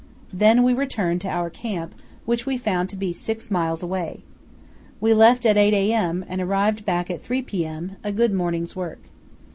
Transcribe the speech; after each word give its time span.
Then 0.33 0.63
we 0.63 0.73
returned 0.73 1.21
to 1.21 1.29
our 1.29 1.51
camp, 1.51 1.93
which 2.25 2.47
we 2.47 2.57
found 2.57 2.89
to 2.89 2.95
be 2.95 3.13
six 3.13 3.51
miles 3.51 3.83
away. 3.83 4.23
We 4.99 5.13
left 5.13 5.45
at 5.45 5.57
8 5.57 5.75
a.m. 5.75 6.25
and 6.27 6.41
arrived 6.41 6.85
back 6.85 7.11
at 7.11 7.21
3 7.21 7.43
p.m., 7.43 7.97
a 8.03 8.11
good 8.11 8.33
morning's 8.33 8.75
work. 8.75 9.03